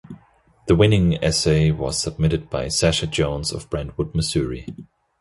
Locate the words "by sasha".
2.49-3.05